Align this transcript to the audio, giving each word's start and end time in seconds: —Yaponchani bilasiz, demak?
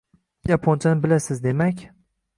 —Yaponchani 0.51 1.05
bilasiz, 1.05 1.45
demak? 1.47 1.85